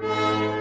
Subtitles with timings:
[0.00, 0.57] Música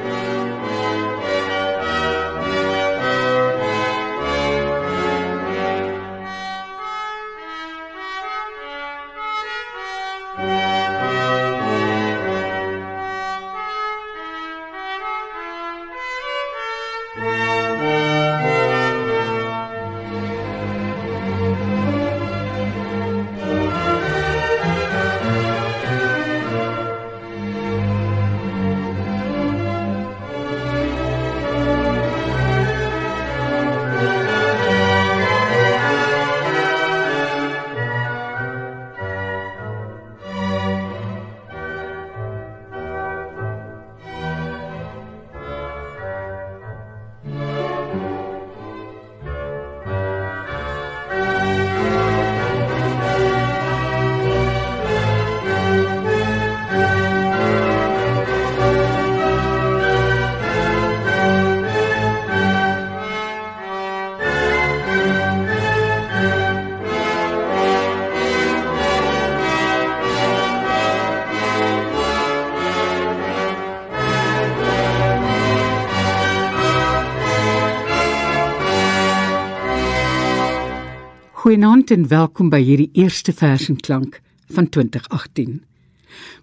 [81.48, 84.18] Goeienaand en welkom by hierdie eerste versenklank
[84.52, 85.62] van 2018.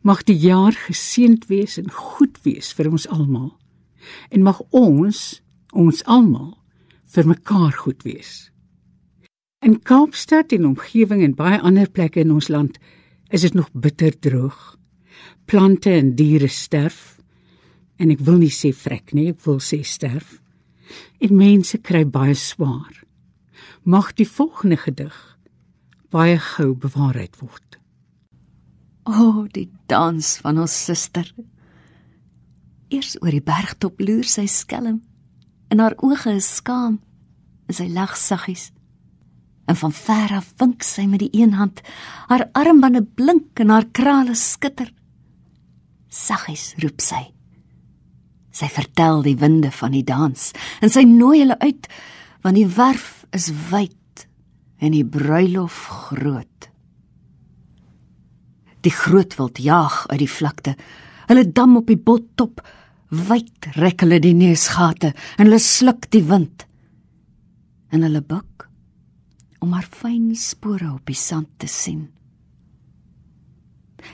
[0.01, 3.51] Mag die jaar geseënd wees en goed wees vir ons almal.
[4.33, 5.21] En mag ons,
[5.77, 6.55] ons almal,
[7.13, 8.49] vir mekaar goed wees.
[9.61, 12.81] In Kaapstad en omgewing en baie ander plekke in ons land
[13.29, 14.79] is dit nog bitter droog.
[15.45, 17.19] Plante en diere sterf.
[18.01, 20.39] En ek wil nie sê vrek nie, ek wil sê sterf.
[21.21, 23.04] En mense kry baie swaar
[23.85, 25.15] mag die volgende gedig
[26.15, 27.79] baie gou bewaarheid word.
[29.05, 31.27] O, oh, die dans van ons suster.
[32.89, 35.03] Eers oor die bergtop loer sy skelm
[35.73, 37.01] en haar oë is skaam
[37.69, 38.71] en sy lag saggies.
[39.69, 41.81] En van ver af wink sy met die een hand,
[42.29, 44.91] haar armbande blink en haar krale skitter.
[46.09, 47.25] Saggies roep sy.
[48.55, 51.91] Sy vertel die winde van die dans en sy nooi hulle uit
[52.45, 54.27] want die werf is wyd
[54.79, 55.77] en die bruilof
[56.11, 56.71] groot.
[58.85, 60.75] Die groot wild jaag uit die vlakte.
[61.31, 62.61] Hulle dam op die bottop,
[63.09, 66.67] wyd rek hulle die neusgate en hulle sluk die wind.
[67.95, 68.45] En hulle buig
[69.65, 72.03] om haar fyn spore op die sand te sien.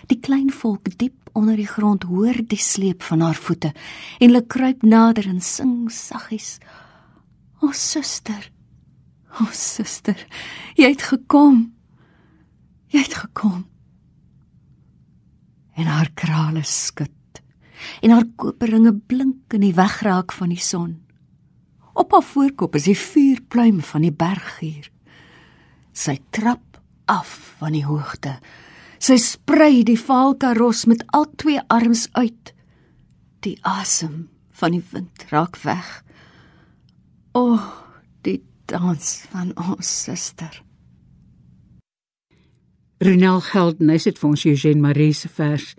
[0.06, 4.44] Die klein volk diep onder die grond hoor die sleep van haar voete en hulle
[4.46, 6.58] kruip nader en sing saggies:
[7.60, 8.46] "O suster,
[9.30, 10.18] O, oh, suster,
[10.74, 11.68] jy het gekom.
[12.90, 13.62] Jy het gekom.
[15.78, 17.14] En haar krale skud
[18.04, 20.98] en haar koperringe blink in die wegraak van die son.
[21.94, 24.90] Op haar voorkop is die vuurpluim van die berggier.
[25.92, 26.80] Sy trap
[27.10, 28.36] af van die hoogte.
[29.00, 32.52] Sy sprei die valkaros met al twee arms uit.
[33.44, 34.28] Die asem
[34.60, 35.88] van die wind raak weg.
[37.32, 37.66] O, oh,
[38.26, 38.40] die
[38.70, 40.62] dans van ons suster.
[43.00, 45.74] Renel Geldenhuys het vir ons Eugene Marie se vers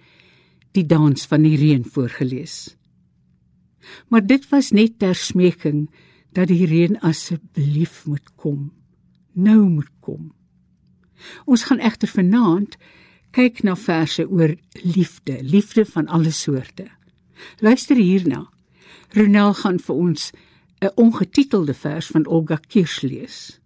[0.71, 2.77] Die dans van die reën voorgeles.
[4.07, 5.89] Maar dit was net ter smeking
[6.31, 8.69] dat die reën asseblief moet kom.
[9.35, 10.29] Nou moet kom.
[11.43, 12.77] Ons gaan egter vanaand
[13.35, 16.87] kyk na verse oor liefde, liefde van alle soorte.
[17.59, 18.45] Luister hierna.
[19.11, 20.31] Renel gaan vir ons
[20.81, 23.59] 'n ongetitelde vers van Olga Kirsch lees.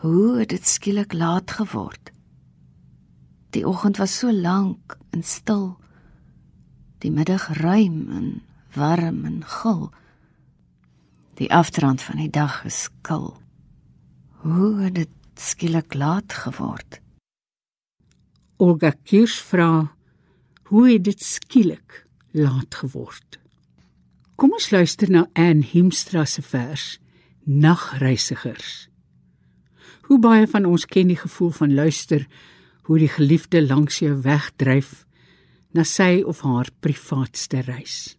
[0.00, 2.10] Hoe het dit skielik laat geword?
[3.50, 5.78] Die oggend was so lank en stil.
[6.98, 8.42] Die middag ruim en
[8.74, 9.90] warm en gul.
[11.34, 13.36] Die aftrand van die dag is kil.
[14.30, 17.00] Hoe het dit skielik laat geword?
[18.56, 19.94] Olga Kirsch vra:
[20.62, 23.39] Hoe het dit skielik laat geword?
[24.40, 26.94] Kom ons luister na Anne Hemstra se vers
[27.44, 28.88] Nagreisigers.
[30.08, 32.22] Hoe baie van ons ken die gevoel van luister
[32.88, 35.02] hoe die geliefde langs jou wegdryf
[35.76, 38.14] na sy of haar privaatste reis.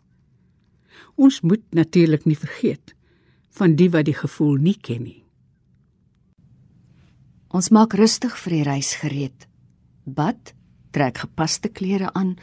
[1.18, 2.94] Ons moet natuurlik nie vergeet
[3.58, 5.24] van die wat die gevoel nie ken nie.
[7.50, 9.48] Ons maak rustig vir die reis gereed.
[10.06, 10.54] Bad,
[10.94, 12.36] trek gepaste klere aan,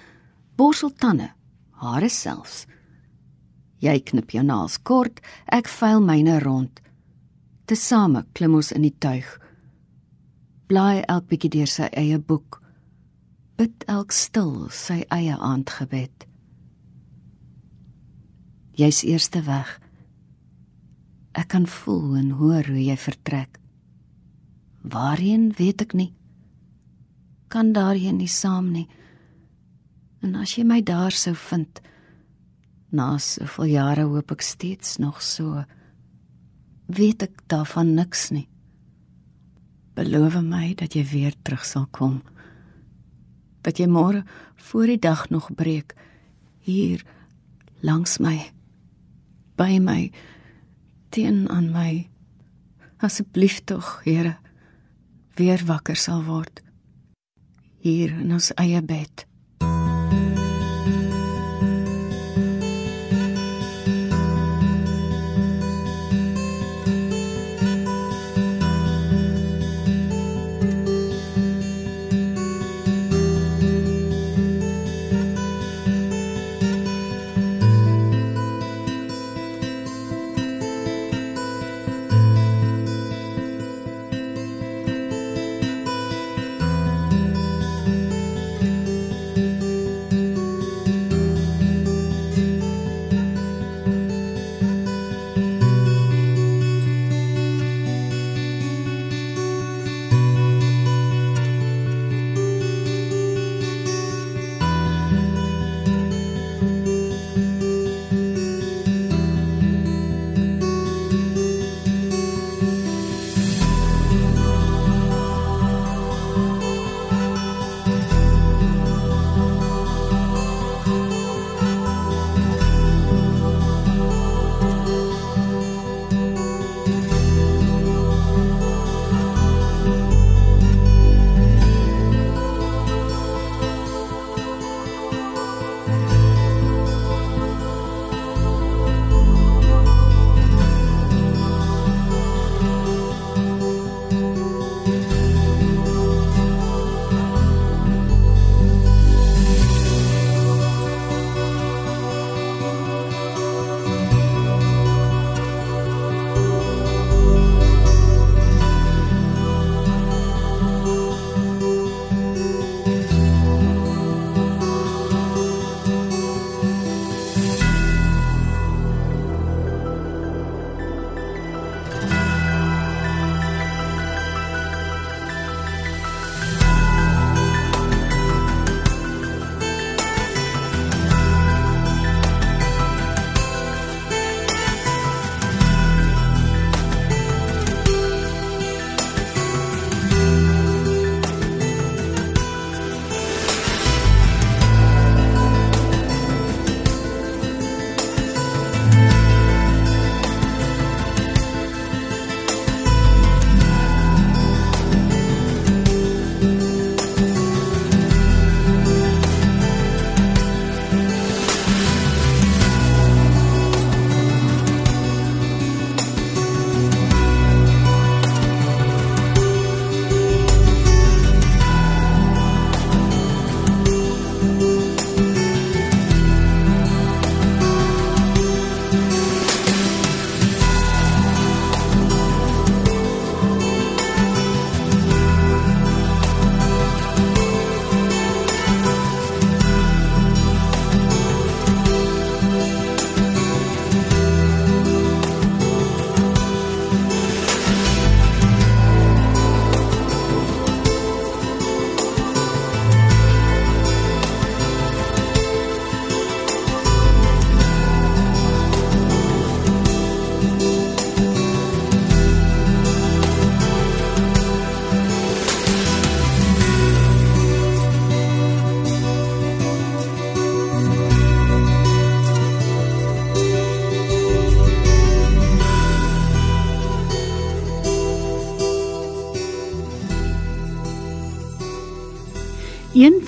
[0.59, 1.31] borsel tande,
[1.79, 2.67] hare selfs.
[3.79, 6.81] Jy knip jou naels kort, ek veil myne rond.
[7.69, 9.29] Tesame klim ons in die tuig.
[10.69, 12.59] Blaai elk bietjie deur sy eie boek.
[13.59, 16.27] Bid elk stil sy eie aandgebed.
[18.79, 19.71] Jy's eerste weg.
[21.39, 23.59] Ek kan voel en hoor hoe jy vertrek.
[24.83, 26.13] Waarheen weet ek nie.
[27.53, 28.87] Kan daarheen nie saam nie.
[30.23, 31.81] En as jy my daar sou vind,
[32.91, 35.65] na soveel jare hoop ek steeds nog so
[36.89, 38.47] weet ek daarvan niks nie.
[39.99, 42.23] Beloof my dat jy weer terug sal kom.
[43.61, 44.25] Dat jy môre
[44.57, 45.93] voor die dag nog breek
[46.65, 47.05] hier
[47.83, 48.51] langs my
[49.59, 50.11] by my
[51.11, 52.09] teen aan my
[52.99, 54.37] asseblief tog Here
[55.39, 56.63] weer wakker sal word
[57.79, 59.28] hier in ons eie bed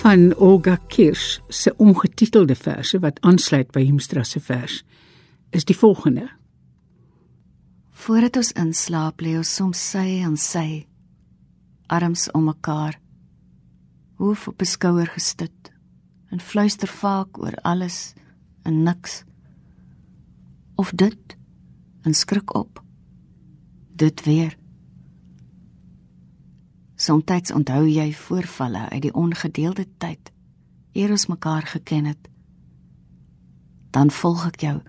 [0.00, 4.78] van Olga Kirsch se ongetitelde verse wat aansluit by Hemstra se vers
[5.52, 6.24] is die volgende.
[7.90, 10.86] Voordat ons inslaap, lê ons soms sy aan sy
[11.92, 12.96] arms om mekaar,
[14.16, 15.72] hoof op 'n skouer gestut
[16.30, 18.14] en fluister vaak oor alles
[18.62, 19.24] en niks.
[20.76, 21.36] Of dit
[22.02, 22.82] en skrik op.
[23.96, 24.59] Dit weer.
[27.00, 30.32] Somstyds onthou jy voorvalle uit die ongedeelde tyd
[30.92, 32.28] eer ons mekaar geken het.
[33.94, 34.80] Dan volg ek jou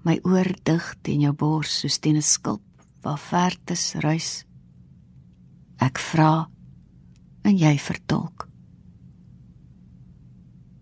[0.00, 2.64] My oor dig teen jou bors soos teen 'n skulp
[3.02, 4.44] waar vertes ruis.
[5.78, 6.48] Ek vra
[7.44, 8.48] en jy vertolk.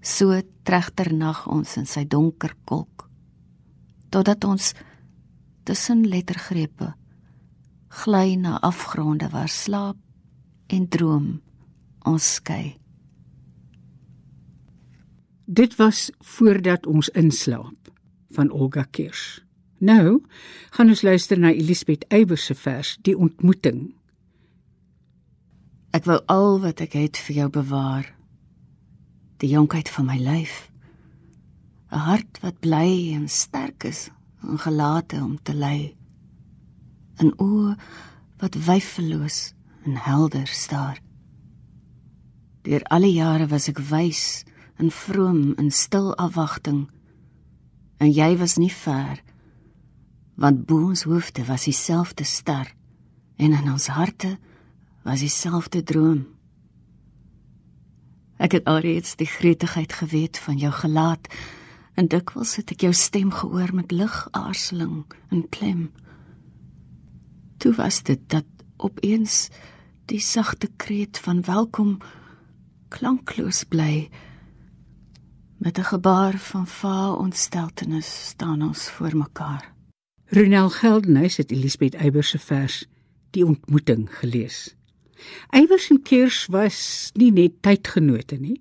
[0.03, 3.11] So tregter nag ons in sy donker kolk
[4.11, 4.75] totdat ons
[5.65, 6.95] tussen lettergrepe
[7.89, 9.97] gly na afgronde waar slaap
[10.69, 11.41] en droom
[12.09, 12.77] ons skei.
[15.49, 17.93] Dit was voordat ons inslaap
[18.37, 19.41] van Olga Kirsch.
[19.79, 20.21] Nou
[20.71, 23.95] gaan ons luister na Elisabeth Eybers se vers Die ontmoeting.
[25.97, 28.11] Ek wou al wat ek het vir jou bewaar.
[29.41, 30.69] Die jonkheid van my lyf.
[31.91, 34.11] 'n Hart wat bly en sterk is
[34.43, 35.97] en gelate om te ly.
[37.23, 37.77] 'n Oë
[38.39, 39.55] wat wyfeloos
[39.89, 41.01] en helder staar.
[42.63, 44.45] Deur alle jare was ek wys
[44.77, 46.85] en vroom in stil afwagting.
[47.97, 49.23] En jy was nie ver
[50.39, 52.69] want bo ons hoofde was dieselfde ster
[53.43, 54.37] en in ons harte
[55.03, 56.21] was dieselfde droom.
[58.39, 61.27] Ek het alreeds die gretigheid geweet van jou gelaat
[61.99, 65.01] en dikwels het ek jou stem gehoor met lig aarseling
[65.35, 65.89] en klem.
[67.59, 68.47] Toe was dit dat
[68.79, 69.49] opeens
[70.09, 71.99] die sagte kreet van welkom
[72.89, 74.09] klankloos bly
[75.59, 79.75] Met 'n gebaar van vaal ontsteltenis staan ons voor mekaar.
[80.27, 82.87] Ronel Geldenhuys het Elisabeth Eybers se vers
[83.31, 84.75] Die ontmoeting gelees.
[85.51, 88.61] Eybers en Kirsch was nie net tydgenote nie,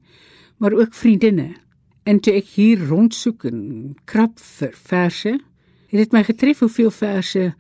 [0.58, 1.56] maar ook vriendinne.
[2.04, 5.40] En toe ek hier rondsoek en krap vir verse,
[5.88, 7.56] het dit my getref hoeveel verse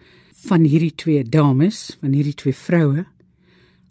[0.48, 3.06] van hierdie twee dames, van hierdie twee vroue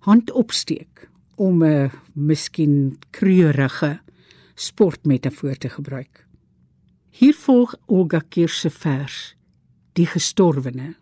[0.07, 4.01] hand opsteek om 'n miskien kreurige
[4.55, 6.27] sportmetafoor te gebruik.
[7.11, 9.37] Hier volg Olga Kirsch se vers
[9.93, 10.95] Die gestorwene.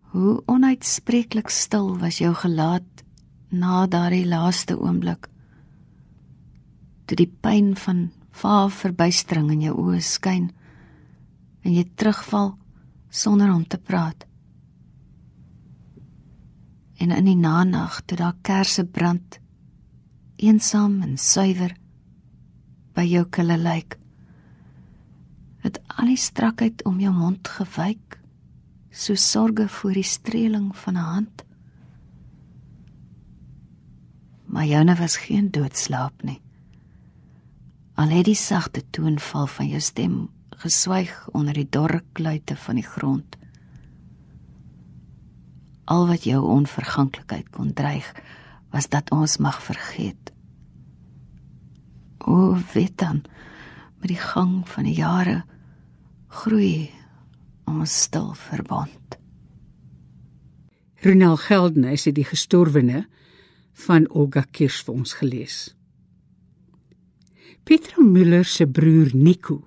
[0.00, 3.04] Hoe onuitspreeklik stil was jou gelaat
[3.48, 5.28] na daardie laaste oomblik.
[7.04, 10.50] Toe die pyn van vaal verbuistering in jou oë skyn
[11.62, 12.58] en jy terugval
[13.10, 14.26] sonder om te praat.
[17.02, 19.40] En in die nag toe daar kersse brand,
[20.36, 21.74] eensaam en suiwer
[22.94, 23.96] by jou kille lyk.
[25.64, 28.18] Het al die strakheid om jou mond gewyk,
[28.90, 31.44] so sorge vir die streeling van 'n hand.
[34.46, 36.40] Maar joune was geen doodslaap nie.
[37.94, 42.86] Al het die sagte toonval van jou stem geswyg onder die dorre kluite van die
[42.86, 43.36] grond.
[45.84, 48.06] Al wat jou onverganklikheid kon dreig,
[48.70, 50.32] was dat ons mag vergeet
[52.26, 53.22] O, weet dan
[53.98, 55.42] met die gang van die jare
[56.28, 56.90] groei
[57.66, 59.18] ons stil verbond.
[61.02, 63.06] Ronel Geldenhuys het die gestorwene
[63.86, 65.56] van Olga Kirsch vir ons gelees.
[67.66, 69.62] Petra Müller se broer Nico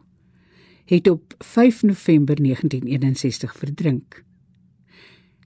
[0.86, 4.22] het op 5 November 1961 verdrink.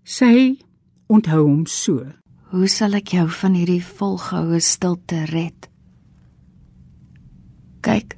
[0.04, 0.60] Sy
[1.08, 2.06] onthou hom so:
[2.52, 5.70] Hoe sal ek jou van hierdie volgehoue stilte red?
[7.82, 8.16] Kyk.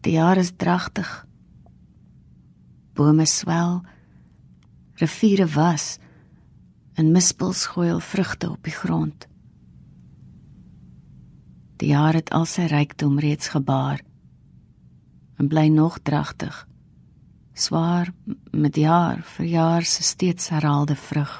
[0.00, 1.08] Die jaar is dragtig.
[2.96, 3.82] Bome swel,
[5.00, 5.98] riviere was
[6.94, 9.26] en mispels gooi al vrugte op die grond.
[11.80, 14.02] Die jaar het al sy rykdom reeds gebaar
[15.40, 16.66] en bly nog dragtig.
[17.60, 18.08] Swaar
[18.56, 21.32] met jaar vir jaar se steeds herhaalde vrug.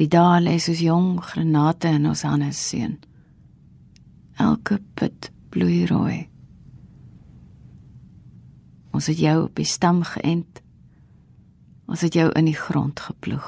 [0.00, 2.96] Die daal is soos jong granate in ons hande seën
[4.36, 6.28] elke put bloeirooi.
[8.92, 10.60] Ons het jou op die stam geënt.
[11.86, 13.46] Ons het jou in die grond geploeg.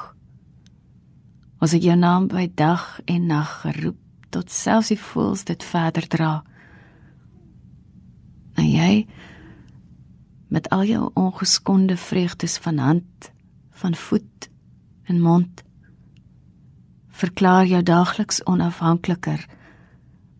[1.61, 6.09] Ons het jou naam by dag en nag geroep tot selfs die voëls dit verder
[6.09, 6.33] dra.
[8.61, 9.07] En jy
[10.49, 13.33] met al jou ongeskonde vreugdes van hand,
[13.71, 14.51] van voet
[15.05, 15.63] en mond
[17.19, 19.47] verklaar jou daagliks onafhankliker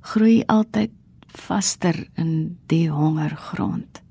[0.01, 0.93] groei altyd
[1.39, 4.03] vaster in die hongergrond.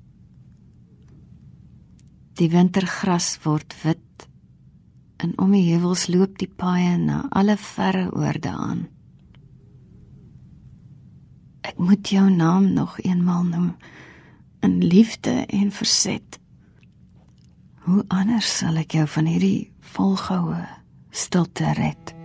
[2.38, 4.28] Die wintergras word wit
[5.18, 8.84] en om die heuwels loop die paaie na alle verre oorde aan.
[11.66, 13.72] Ek moet jou naam nog eenmal noem
[14.60, 16.38] in liefde en verset.
[17.88, 20.60] Hoe anders sal ek jou van hierdie volgehoue
[21.10, 22.17] stilte red?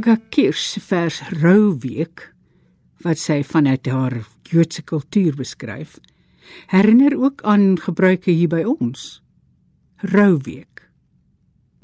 [0.00, 2.22] Olga Kirsch se vers Rouweek
[3.04, 4.14] wat sy vanuit haar
[4.48, 5.98] Joodse kultuur beskryf,
[6.72, 9.20] herinner ook aan gebruike hier by ons.
[10.00, 10.86] Rouweek.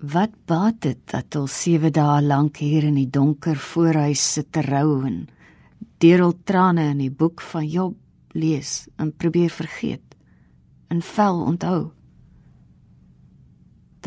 [0.00, 4.64] Wat baat dit dat ons 7 dae lank hier in die donker voorhuis sit te
[4.64, 5.26] rou en
[6.00, 8.00] deur al trane in die boek van Job
[8.32, 10.16] lees en probeer vergeet
[10.88, 11.82] en vel onthou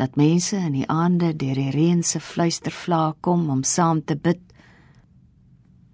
[0.00, 4.40] dat mense in die aande deur die reën se fluistervlae kom om saam te bid.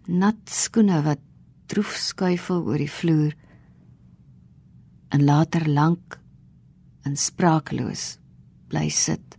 [0.06, 1.22] Nat skoene wat
[1.66, 3.34] droef skuifel oor die vloer
[5.10, 6.20] en later lank
[7.06, 8.04] en sprakeloos
[8.70, 9.34] bly sit.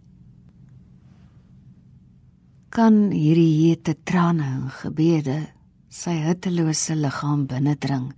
[2.76, 5.40] Kan hierdie hete trane en gebede
[5.88, 8.12] sy hittelose liggaam binnendring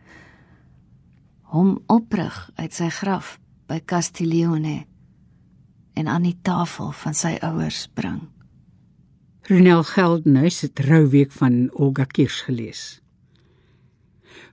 [1.53, 3.37] hom oprig uit sy graf
[3.69, 4.88] by Castiglione
[5.99, 8.23] en aan die tafel van sy ouers bring
[9.49, 13.01] Ronel Geldenhuis het Rouweek van Olga Kirsch gelees.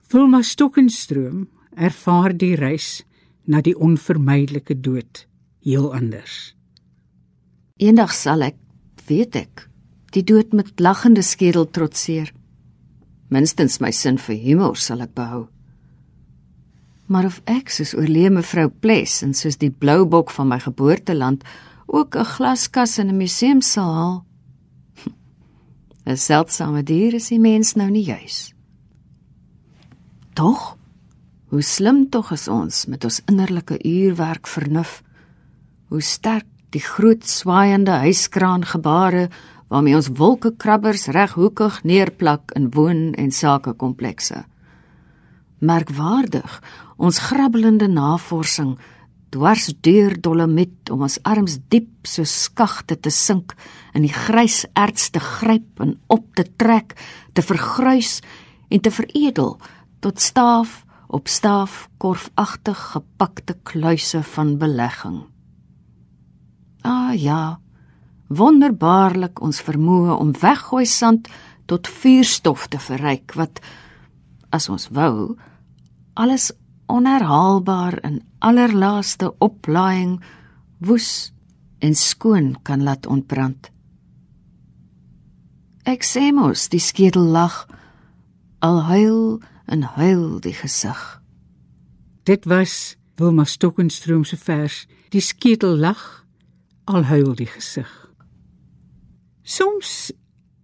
[0.09, 1.43] Wilma Stokkenstroom
[1.75, 3.03] ervaar die reis
[3.45, 5.27] na die onvermydelike dood
[5.61, 6.55] heel anders.
[7.77, 8.57] Eendag sal ek,
[9.05, 9.67] weet ek,
[10.17, 12.33] die dood met lagende skedel trotseer.
[13.29, 15.45] Minstens my sin vir humor sal ek behou.
[17.07, 21.43] Maar of ek soos oorlee mevrou Ples en soos die blou bok van my geboorteland
[21.87, 24.25] ook 'n glaskas in 'n museum sal haal,
[26.05, 28.53] 'n seldsame dier is die mens nou nie juis.
[30.33, 30.77] Tog,
[31.47, 35.03] hoe slim tog is ons met ons innerlike uurwerk vernuf.
[35.87, 39.29] Hoe sterk die groot swaaiende huiskraan gebare
[39.67, 44.45] waarmee ons wolkekrabbers reghoekig neerplak in woon- en sakekomplekse.
[45.59, 46.61] Merkwaardig,
[46.97, 48.75] ons grabbelende navorsing
[49.33, 53.55] dwars deur dolomiet om ons arms diep so skagte te sink
[53.97, 56.95] in die grys erts te gryp en op te trek,
[57.33, 58.19] te vergruis
[58.69, 59.57] en te veredel
[59.99, 65.21] tot staaf op staaf korfagtig gepakte kluise van belegging.
[66.83, 67.59] Ah ja,
[68.27, 71.29] wonderbaarlik ons vermoë om weggooi sand
[71.67, 73.61] tot vuurstof te verryk wat
[74.49, 75.35] as ons wou
[76.17, 76.51] alles
[76.87, 80.23] onherhaalbaar in allerlaaste oplaaiing
[80.77, 81.33] woes
[81.79, 83.69] en skoon kan laat ontbrand.
[85.85, 87.65] Ek sê mos die skedel lag
[88.65, 89.39] al huil
[89.71, 90.99] en huil die gesig.
[92.27, 96.25] Dit was Wilma Stokkenstroom se vers Die skedel lag
[96.83, 97.87] al huil die gesig.
[99.43, 100.11] Soms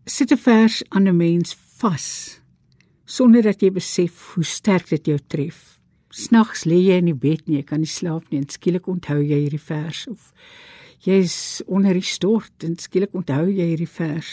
[0.06, 2.43] sit 'n vers aan 'n mens vas
[3.14, 5.78] sonder dat jy besef hoe sterk dit jou tref.
[6.14, 9.20] Snags lê jy in die bed nie, jy kan nie slaap nie en skielik onthou
[9.22, 10.32] jy hierdie vers of
[11.04, 14.32] jy's onder die stort en skielik onthou jy hierdie vers.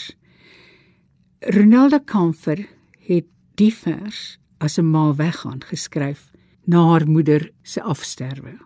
[1.51, 2.63] Ronaldo Kamfer
[3.07, 3.27] het
[3.59, 6.31] die vers as 'n ma weggaan geskryf
[6.65, 8.57] na haar moeder se afsterwe.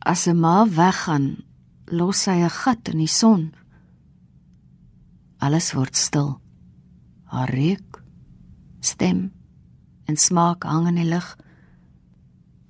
[0.00, 1.44] As 'n ma weggaan,
[1.86, 3.54] los sy 'n gat in die son.
[5.38, 6.40] Alles word stil.
[7.24, 8.03] Haar reuk,
[8.84, 9.32] stem
[10.04, 11.34] en smaak hang in die lug.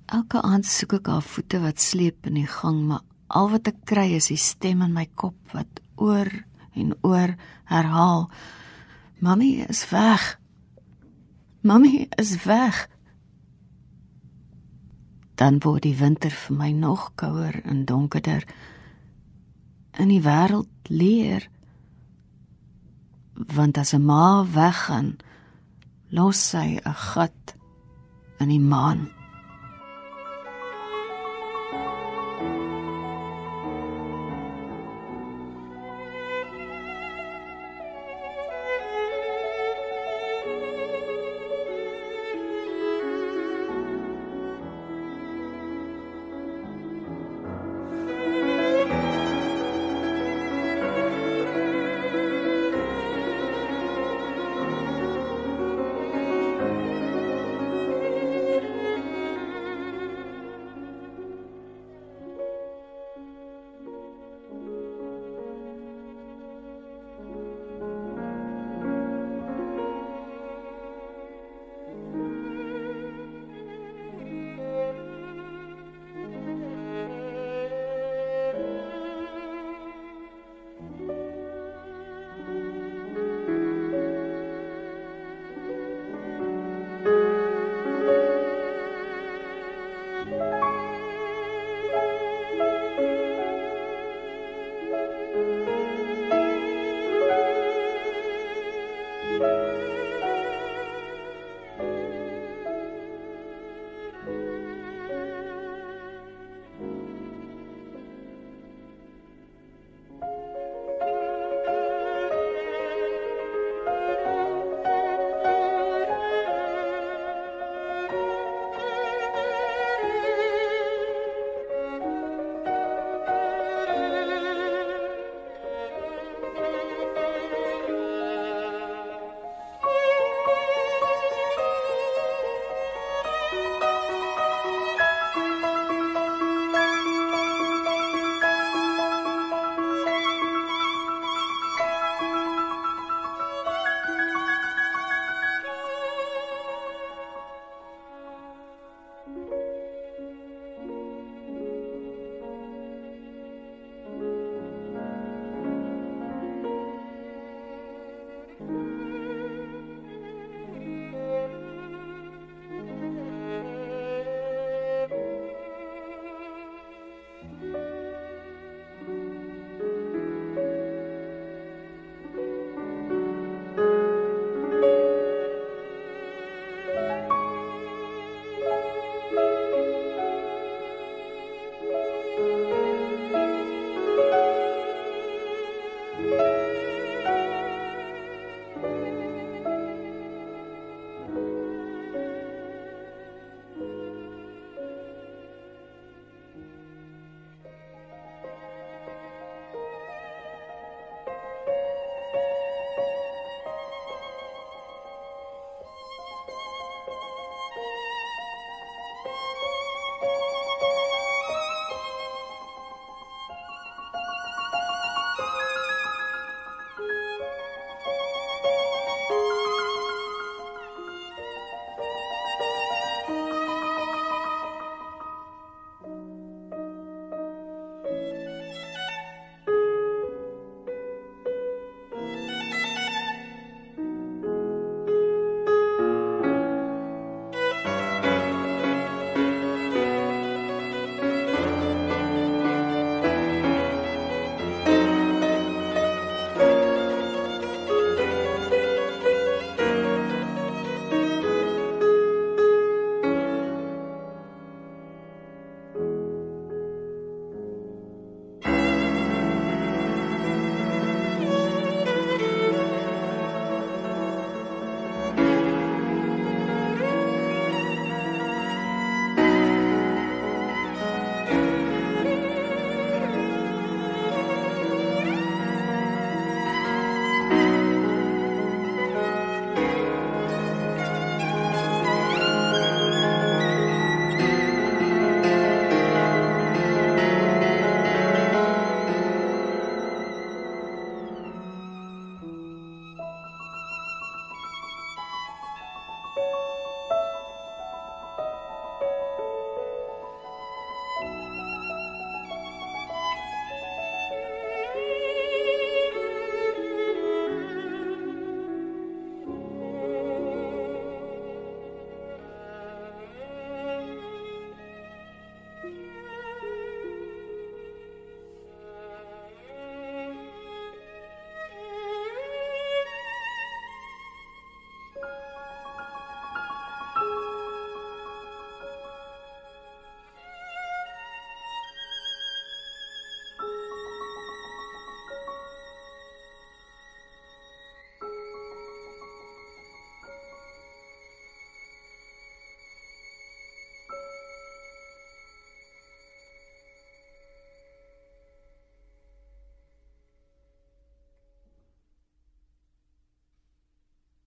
[0.05, 3.83] Elke aand soek ek haar voete wat sleep in die gang, maar al wat ek
[3.89, 6.29] kry is die stem in my kop wat oor
[6.75, 7.35] en oor
[7.71, 8.29] herhaal:
[9.19, 10.39] "Mamy is weg.
[11.61, 12.87] Mamy is weg."
[15.35, 18.45] Dan word die winter vir my nog kouer en donkerder.
[19.99, 21.49] In die wêreld leer
[23.35, 25.17] want as 'n ma weggaan,
[26.11, 27.55] los sy 'n gat
[28.39, 29.14] in die maan.